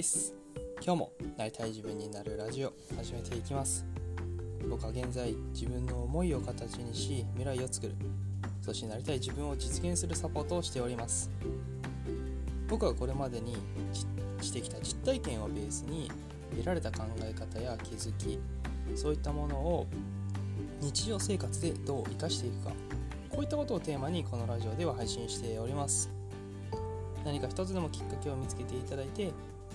[0.00, 0.34] です。
[0.82, 3.84] 今日もなりたい自分になるラジオ始めていきます。
[4.66, 7.94] 僕は現在自分の思いを形にし未来を作る。
[8.62, 11.30] そしてなりたい自分を実現するサポートをしております。
[12.66, 13.58] 僕はこれまでに
[14.40, 16.10] してきた実体験をベースに
[16.56, 18.38] 得られた考え方や気づき
[18.94, 19.86] そういったものを
[20.80, 22.72] 日常生活でどう生かしていくか。
[23.28, 26.08] こういったことをテーマにこのラジオでは配信しております。
[27.22, 29.30] 何か一つでもきっかけを見つけていただいて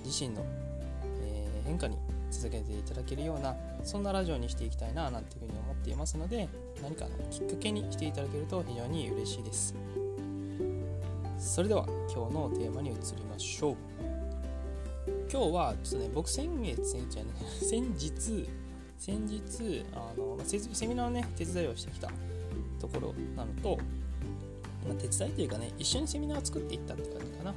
[0.05, 0.45] 自身の、
[1.23, 1.97] えー、変化に
[2.31, 6.49] 続けていただけるようなそんなラジオにしていきたいななんていうふうに思っていますので
[6.81, 9.75] 何かのきっかけにしていただけると非常に嬉しいです。
[11.37, 13.75] それでは今日のテーマに移りましょう。
[15.31, 17.25] 今日はちょっとね僕先月先日、 ね、
[17.61, 18.49] 先日
[18.97, 22.09] 先日あのセミナーのね手伝いをしてきた
[22.79, 23.77] ところなのと、
[24.87, 27.53] まあ、手伝いというかね一緒にセミナーを作っていったって感じかな、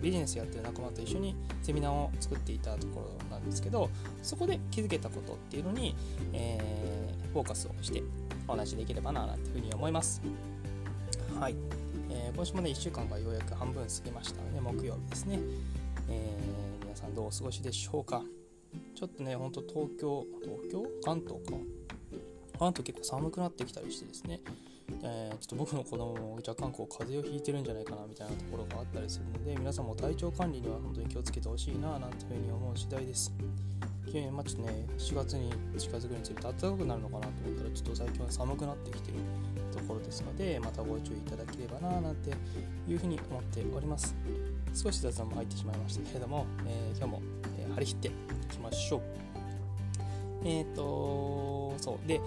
[0.00, 3.90] ビジネスやってる仲間と一緒にセミナーを作っていたところなんですけど
[4.22, 5.94] そこで気づけたことっていうのに、
[6.32, 8.02] えー、フォーカスをして
[8.48, 10.20] お話しできればななんていうふうに思います。
[11.38, 11.54] はい、
[12.10, 15.38] えー、今週もね1週間がようやく半分過ぎましたので木曜日ですね、
[16.08, 18.22] えー、皆さんどうお過ごしでしょうか。
[18.94, 20.84] ちょっとね、ほんと東京、東京？
[21.04, 21.52] 関東か。
[22.58, 24.40] 関東結構寒くなってきたりしてですね、
[25.02, 33.32] えー、ちょっと僕の子供も若干こう風邪をひいてるんじゃないかなみたいなところがあったりするので皆さんも体調管理には本当に気をつけてほしいななんていうふうに思う次第です。
[34.32, 39.18] まあ、ちょっとね4月に近づくにつれて暖かくなるのかなと思ったらちょっと最近は寒くなってきてる
[39.72, 42.30] ところですのでまたご注意いただければななんて
[42.88, 44.14] いうふうに思っております。
[44.74, 47.22] 少し雑談も入ってしまいましたけれども、えー、今日も、
[47.58, 48.10] え、張り切ってい
[48.50, 49.02] きましょう。
[50.44, 52.08] えっ、ー、とそう。
[52.08, 52.20] で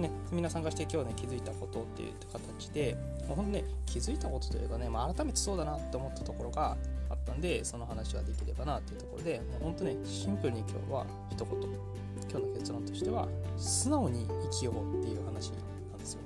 [0.00, 2.96] でね、セミナー参加して今日ね気づいたことっていう形で
[3.26, 6.76] もうほんとね気づいたことというかね、まあ、改めてそうだなって思ったところが
[7.10, 11.98] あったんでその話ができればなっていうところでもうほんとねシンプルに今日は一言。
[12.30, 13.26] 今日の結論としては
[13.56, 15.56] 素直に生きようっていう話な
[15.96, 16.20] んですよ。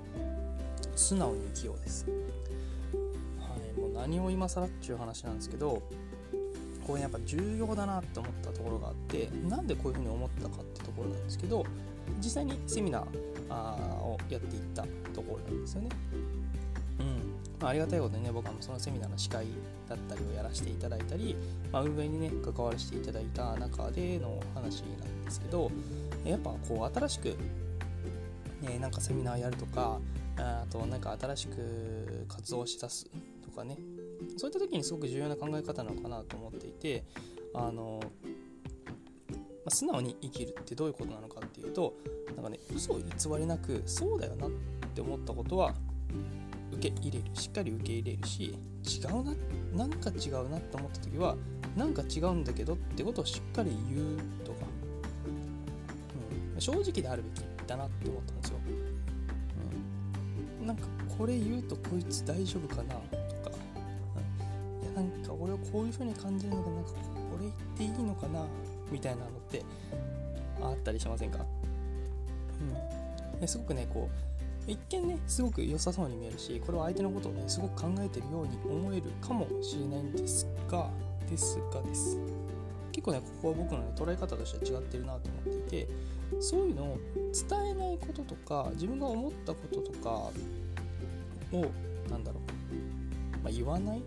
[0.96, 2.06] 素直に生きようです。
[3.38, 5.82] はいもう何を今更っていう話なんですけど
[6.86, 11.64] これやっぱ重要だなって思ったところがあってなんでこういうふうに思ったかってところなんですけど
[12.18, 14.82] 実際にセミナーあをやっていった
[15.14, 15.88] ところなんですよね。
[17.00, 19.46] うんまあ、ありがたいことにね僕はそのセミナーの司会
[19.88, 21.36] だったりをやらせていただいたり、
[21.70, 25.70] まあ、運営にね関わらせていただいた中での話なんですけど
[26.24, 27.36] やっぱこう新しく、
[28.62, 29.98] ね、なんかセミナーやるとか
[30.36, 33.08] あとなんか新しく活動しだす
[33.44, 33.76] とかね
[34.36, 37.04] そういった時にすごく重要な考え方なのかなと思っていて
[37.54, 38.00] あの、
[39.72, 41.94] 素直に生きるってどういうことなのかっていうと
[42.36, 43.04] なんかね嘘を偽
[43.38, 44.50] りなくそうだよなっ
[44.94, 45.74] て思ったことは
[46.72, 47.24] 受け入れる。
[47.34, 49.34] しっかり受け入れるし違うな
[49.74, 51.36] なんか違うなって思った時は
[51.76, 54.66] なんか違うんだけどってことをしっかり言うとか、
[56.54, 58.58] うん、正直であるべきだなって思ったんですよ、
[60.60, 63.00] うん、なんかこれ言うとこいつ大丈夫かなと
[63.50, 63.56] か、
[64.82, 66.96] うん、いやなんか俺はこういう風に感じるのがなんかこ
[67.40, 68.44] れ言っていいのかな。
[68.92, 69.24] みたいな
[69.58, 69.64] って
[70.62, 71.44] あったりしませんか？
[73.34, 73.40] うん。
[73.40, 74.08] ですごくねこ
[74.68, 80.88] う一見ねすごく良さそうに見えるしこれは相手のことをねすごく考えてるように思えるかもしれないんですが
[81.28, 82.18] ですがです。
[82.92, 85.88] 結構ねここは僕の、ね、捉え方としては違ってるなと思っていて
[86.40, 86.98] そういうのを
[87.48, 90.32] 伝えないこととか自分が思ったこととかを
[92.10, 94.02] なんだろう、まあ、言わないっ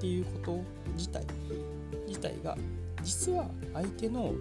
[0.00, 0.64] ていうこと
[0.96, 1.24] 自体
[2.08, 2.56] 自体が
[3.02, 4.32] 実は相手の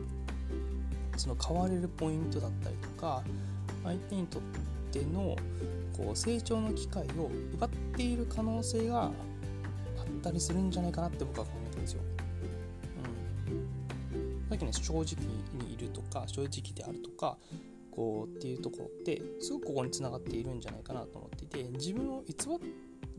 [1.22, 3.22] その変われるポイントだったりとか
[3.84, 4.42] 相手にとっ
[4.92, 5.36] ての
[5.96, 9.12] こう成長の機会を奪っている可能性があっ
[10.24, 12.02] たりするんじゃないかなって僕は考えてるんですよ。
[13.46, 15.04] うん、さっきね正直
[15.64, 17.38] にいるとか正直であるとか
[17.92, 22.34] こうっていうところってすごくここにつながっているんじゃないかなと思っていて自分を偽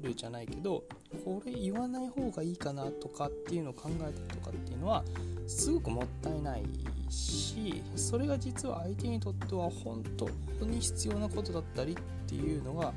[0.01, 0.83] るじゃないけど
[1.25, 5.05] これ言わない方がいいかなとかっていうのを考えたりとかっていうのは
[5.47, 6.65] すごくもったいない
[7.13, 10.29] しそれが実は相手にとっては本当
[10.65, 12.93] に必要なことだったりっていうのが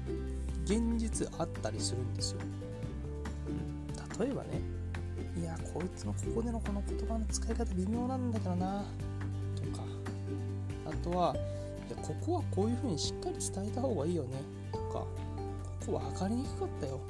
[0.63, 2.39] 現実あったりするんですよ。
[4.17, 4.61] 例えばね
[5.37, 8.85] いやこいつのここでのこの言葉の使い方微妙なんだけどな
[9.55, 9.83] とか
[10.85, 11.35] あとは
[11.87, 14.29] いやここはこういうふうにしっかり伝えた方がいいよね
[14.71, 15.07] とかこ
[15.87, 17.01] こは分かりにくかったよ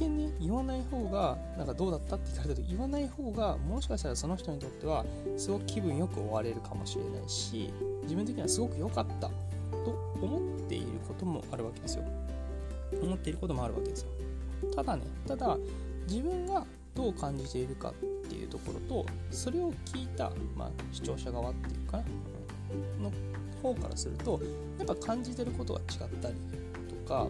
[0.00, 5.04] 見ね言わない方がなんかどうだったって聞かれたと言わない方がもしかしたらその人にとっては
[5.36, 9.32] すごく気分よく終われるかもしれないし自分的にはすごく良かったと
[10.20, 12.04] 思っていることもあるわけですよ。
[13.02, 14.08] 思っていることもあるわけですよ。
[14.74, 15.56] ただねただ
[16.08, 16.64] 自分が
[16.94, 17.92] どう感じているかっ
[18.28, 22.04] ていうところとそれを聞いた、まあ、視聴者側っていうかな、
[23.02, 23.12] の
[23.62, 24.40] 方からすると
[24.78, 25.86] やっぱ感じてることが違っ
[26.20, 26.34] たり
[26.88, 27.28] とか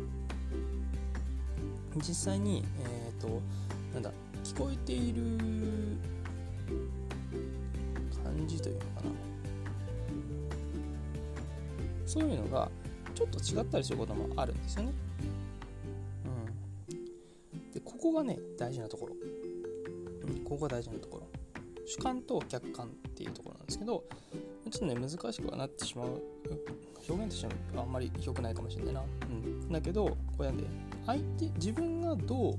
[1.97, 3.41] 実際に、えっ、ー、と
[3.93, 4.11] なんだ
[4.43, 5.23] 聞こえている
[8.23, 9.11] 感じというのかな。
[12.07, 12.71] そういうのが
[13.15, 14.93] ちょっと違ったりすることもあるんですよね。
[16.91, 19.15] うん、でここがね大事なところ、
[20.29, 21.29] うん、ここが大事なところ。
[21.87, 24.05] 主観と客観っていうところなんですけど
[24.71, 26.23] ちょっとね難しくはなってしまう。
[27.09, 30.65] 表現としてはあんまり良くないかもしれないな、うん、だけどこうやって
[31.07, 32.59] 相手自分がどう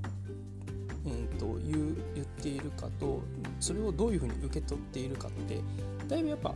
[1.06, 3.22] うんと言う言っているかと
[3.60, 5.60] それをどういうふうに受け取っているかって
[6.08, 6.54] だいぶやっぱ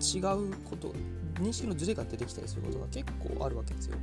[0.00, 0.92] 違うこと
[1.40, 3.96] 認識のズレが出てきたりすることが結構あるわけですよ。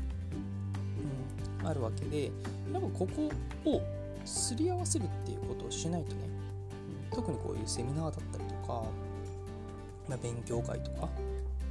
[1.62, 3.32] うん、あるわけでやっぱここ
[3.70, 3.82] を
[4.24, 6.30] すり合わせるっていうことをしないとね、
[7.14, 8.84] 特にこういうセミナーだったりとか、
[10.08, 11.10] まあ、勉強会とか、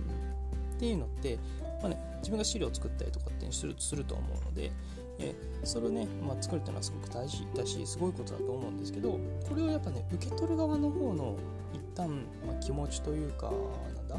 [0.08, 1.38] うん、っていうのって、
[1.80, 4.70] まあね、自分が資料を作ったりとかってするすると思うので、
[5.18, 9.12] えそれをね、まあ、作るっていうのはすごく大事だしすごいことだと思うんですけど
[9.48, 11.36] これをやっぱね受け取る側の方の
[11.72, 12.08] 一旦、
[12.46, 13.50] まあ、気持ちというか
[13.96, 14.16] なんだ、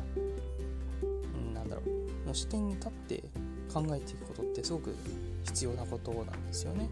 [1.04, 2.06] うん、なんだろう。
[2.26, 3.24] の視点に立って
[3.72, 4.96] 考えていくことってすごく
[5.44, 6.90] 必要なことなんですよね。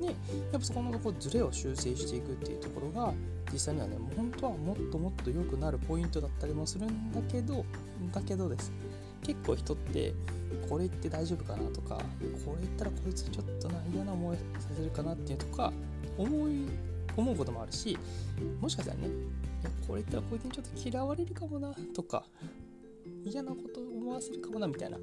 [0.00, 0.14] でやっ
[0.52, 3.12] ぱそこのところズレを修正していくっていうところが
[3.52, 7.64] 実際にはねもう本当はもっともっと良くなるポイントだったりもするんだけど
[8.12, 8.72] だけどです。
[9.24, 10.14] 結構人って
[10.68, 11.96] これ言って大丈夫かなとか
[12.44, 14.42] これ言ったらこいつちょっとな嫌な思いさ
[14.76, 15.72] せるかなっていうとか
[16.16, 16.68] 思い
[17.16, 17.96] 思うこともあるし
[18.60, 19.08] もしかしたらね
[19.86, 22.24] これ言ったらこいつにちょっと嫌われるかもなとか
[23.24, 24.98] 嫌なこと思わせるかもなみたいな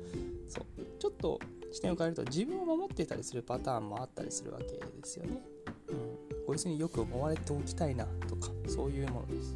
[0.47, 0.65] そう
[1.00, 1.39] ちょっと
[1.71, 5.41] 視点を変えると自分を守ってたりするパターンもあったりするわけですよね。
[5.88, 9.56] うん、こいつによく思われておきたいなとかそういうものです。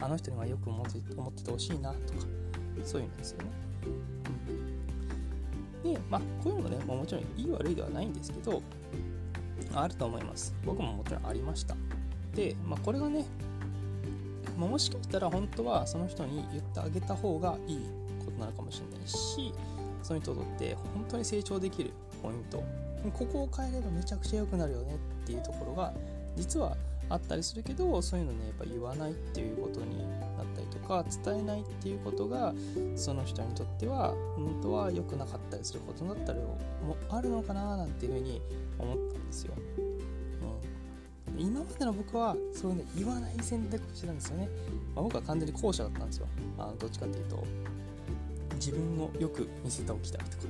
[0.00, 2.26] あの人にはよく思って思っててほしいなとか
[2.84, 3.50] そういうんですよね。
[5.84, 8.62] うん、で、まあ、こういうのもね、まあ、もちろんいい悪いではないんですけど、
[9.74, 10.54] あると思います。
[10.64, 11.76] 僕ももちろんありました。
[12.34, 13.26] で、まあ、これがね、
[14.56, 17.80] まあ、もしかしたら本当はその人に言ってあげた方がいい
[18.24, 19.52] ことなのかもしれないし、
[20.02, 21.90] その人にとって本当に成長できる
[22.22, 22.62] ポイント、
[23.12, 25.92] ここを変えればめちゃくちゃ良くなるよねっていうところが、
[26.36, 26.76] 実は
[27.10, 32.54] あったりするけどそういうのねやっぱ言わないっていうことになったりとか伝えないっていうことが
[32.96, 36.58] その人にとっては本当は良くなかったりすることだったりも
[37.08, 38.42] あるのかななんていうふうに
[38.78, 39.54] 思ったんですよ。
[41.36, 44.48] うん、今までの僕はそういうね言わない選択をしてたんですよね。
[44.94, 46.26] まあ、僕は完全に後者だったんですよ。
[46.58, 47.44] あのどっちかっていうと
[48.54, 50.44] 自分をよく見せておきたいとか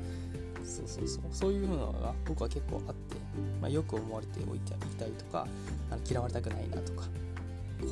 [0.78, 1.22] そうそうそう。
[1.30, 3.16] そういうのが僕は結構あって、
[3.60, 5.46] まあ、よく思われておいていたりとか
[5.90, 7.04] あの嫌われたくないなとか。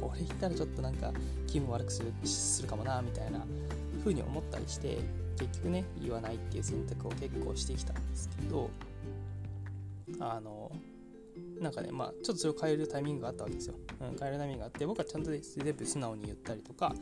[0.00, 1.12] これ言ったらちょっとなんか
[1.46, 3.44] 気分悪くするするかもなみたいな
[4.00, 4.98] 風に思ったりして
[5.38, 8.70] 結局ね言わないっていう選択を結構してきたんですけど
[10.18, 10.72] あの
[11.60, 13.74] なんかね、まあ、ちょっとそれを変えるタイミングがあったわけですよ。
[14.00, 16.94] うん、変えるタイミングがあって、僕はちゃんと全部素直に言ったりとか、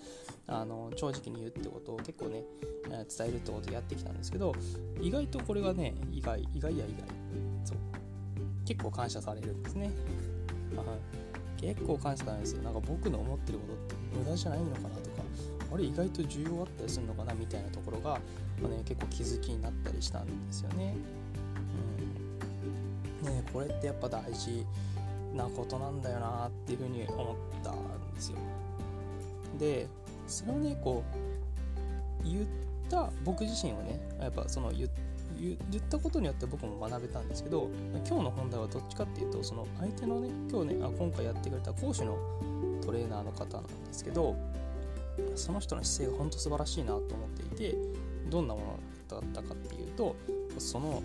[0.46, 2.44] あの正直に言うってことを結構ね、
[2.88, 4.54] 伝えるってことをやってきたんですけど、
[5.00, 7.04] 意外とこれがね、意外、意外や意外、
[7.64, 7.78] そう、
[8.64, 9.90] 結構感謝されるんですね。
[11.56, 12.62] 結構感謝されるんですよ。
[12.62, 15.22] なんか僕の思ってることって無駄じゃないのかなとか、
[15.72, 18.20] あれ意外と重要あったりするのかなみたいなところが、
[18.62, 20.94] まあね、結構気づきになったりしたんですよね。
[23.24, 24.66] ねこれってやっぱ大事
[25.34, 28.38] なことなんだよなっていうふうに思ったんですよ。
[29.58, 29.86] で
[30.26, 31.02] それをねこ
[32.22, 32.46] う言っ
[32.88, 34.88] た僕自身はねやっぱその言
[35.40, 37.68] 言ったことによって僕も学べたんですけど
[38.06, 42.16] 今日の本題はどっちかっていうとその相手のね今日ねあ今回やってくれた講師の
[42.84, 44.36] トレーナーの方なんですけど
[45.34, 47.76] その人の姿勢が本当素晴らしいなと思っていて
[48.30, 48.78] どんなもの
[49.14, 50.16] だったかっていうと
[50.58, 51.02] その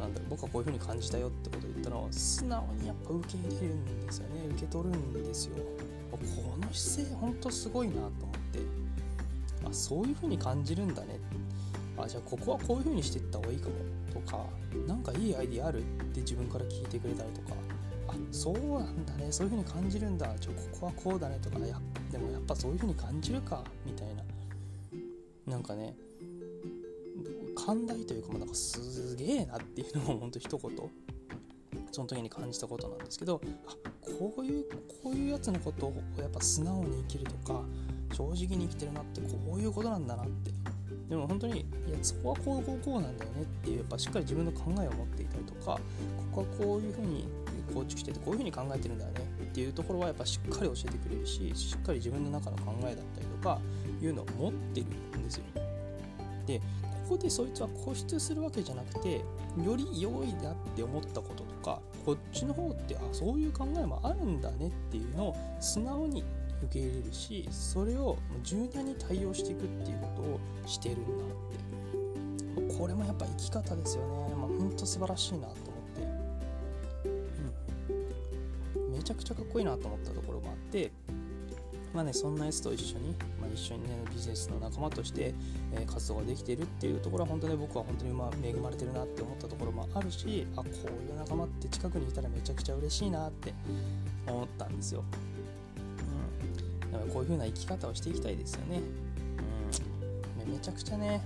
[0.00, 4.46] なんだろう僕はこういう風に感じたよってことを言ったのを素直にやっぱ受け入れるんですよね。
[4.50, 5.56] 受け取るんですよ。
[6.10, 6.18] こ
[6.58, 8.10] の姿勢ほんとすごいなと思っ
[8.52, 8.58] て。
[9.64, 11.18] あそういう風に感じるんだね。
[11.96, 13.74] あじゃあここはこういう風にしていった方がいいかも
[14.12, 14.46] とか
[14.86, 15.82] 何かいいアイディアあるっ
[16.14, 17.54] て自分から聞いてくれたりとか。
[18.08, 19.30] あそうなんだね。
[19.30, 20.34] そういう風に感じるんだ。
[20.40, 21.78] じゃあここはこうだねとかや
[22.10, 24.22] でもやっぱそういう風に感じるかみたいな。
[25.46, 25.94] なんかね
[27.64, 30.90] 寛大というか、なんかすげえなっていうのを本当一言
[31.92, 34.64] その時に感じたことなんですけどあこういう
[35.02, 37.60] こういうやつのことをやっぱ素直に生きるとか
[38.14, 40.50] 正直に生きてるなってこういうことなんだなって。
[41.08, 45.78] でも本当にいやそこはこうこうこうなんだよねっていうやっぱしっかり自分の考えを持っていたりとか
[46.32, 47.28] ここはこういうふうに
[47.74, 53.60] 構築しててこういうふうに考えてるんだよねっていうところはやっぱしっかり教えてくれるししっかり自分の中の考えだったりとか
[54.00, 54.86] いうのを持ってる
[55.18, 55.44] んですよ。
[56.46, 56.60] で
[57.08, 59.24] こでそいつは固執するわけじゃなくて
[59.64, 66.24] より良いなって思ったこととかこっちの方ってあそういう考えもあるんだねっていうのを素直に
[66.64, 71.52] 受け入れるしそれを柔軟に対応していくっていうことをしてるんだって。
[72.78, 75.54] これもやっぱ生き方ですよね、まあ、ほんと素晴らしいなと思っ
[77.04, 80.90] て、うん、めちゃくちゃかっこいいなと思ったところもあって
[81.94, 85.34] まあねそんなやつと一緒に、まあ、一緒にねビジネスの仲間として、
[85.72, 93.52] え、活動ができているっていうところは本当に僕は本当にまあ恵まれてるなって思ったところもあるしあこういう仲間って近くにいたらめちゃくちゃ嬉しいなって
[94.26, 95.04] 思ったんですよ
[96.84, 98.80] うんだからこういう風な生き方をしていきたいですよね。
[100.46, 101.22] うん、めちゃくちゃね、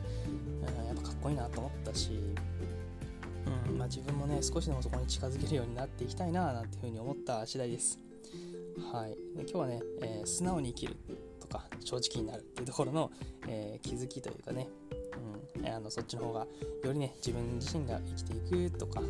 [0.61, 2.21] うん、やっぱかっこいいなと思ったし、
[3.69, 8.06] うんまあ、自分もね少しでもそこに近づけるようになっていきたいななんていう風に思った次第です。
[8.93, 10.97] はい、で今日はね、えー、素直に生きる
[11.41, 13.11] とか正直になるっていうところの、
[13.49, 14.69] えー、気づきというかね、
[15.59, 16.47] うん、あのそっちの方が
[16.85, 19.01] よりね自分自身が生きていくとか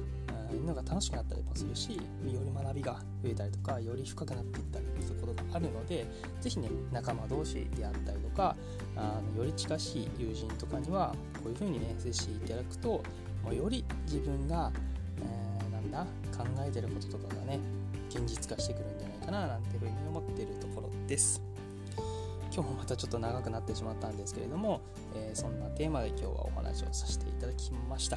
[0.52, 6.06] いうのが楽しくなったりもするしより学びが増えたりとかより深くなっていったりすることがあるので
[6.40, 8.56] 是非ね仲間同士であったりとか
[8.96, 13.02] あのより近しい友人とかにはこういう風にね接していただくと
[13.44, 14.70] もうより自分が、
[15.20, 16.06] えー、なんだ
[16.36, 17.60] 考えてることとかがね
[18.08, 21.42] 現実化してくるんじゃないかななんていう風に思っているところです。
[22.54, 24.80] 今日もまたちょっと長くなってしまったんですけれども、
[25.14, 28.16] えー、そんなテーマで今日はお話をさせていただきました。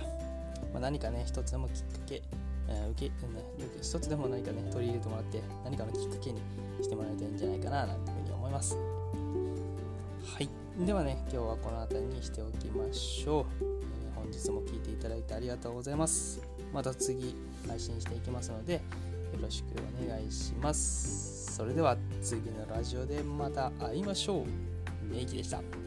[0.72, 2.22] まあ、何かね一つでもきっかけ、
[2.68, 3.44] えー、受け、ね、
[3.82, 6.42] 一つでも何かね取り入れてもらって何かのきっかけに
[6.82, 10.50] してもらえたいんじゃないかななんていうふうに思いますはい
[10.86, 13.66] ではね今日はこの辺りにしておきましょう、
[14.16, 16.42] 本日も聴いていただいてありがとうございます
[16.74, 17.36] また次
[17.68, 18.82] 配信していきますので
[19.42, 19.68] ろしく
[20.04, 21.56] お願いします。
[21.56, 25.14] それでは次のラジオでまた会いましょう。
[25.14, 25.79] メイキでした。